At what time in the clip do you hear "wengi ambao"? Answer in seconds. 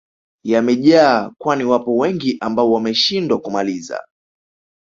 1.97-2.71